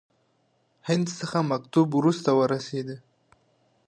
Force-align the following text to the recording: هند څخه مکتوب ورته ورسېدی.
هند 0.87 1.05
څخه 1.19 1.37
مکتوب 1.51 1.87
ورته 1.95 2.31
ورسېدی. 2.39 2.97